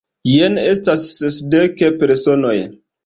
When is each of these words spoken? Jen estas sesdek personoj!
Jen 0.35 0.55
estas 0.61 1.05
sesdek 1.19 1.85
personoj! 2.01 2.57